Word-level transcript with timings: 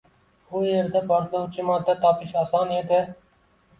U 0.59 0.61
yerda 0.67 1.01
portlovchi 1.11 1.65
modda 1.69 1.97
topish 2.07 2.35
oson 2.45 2.77
edi 2.83 3.03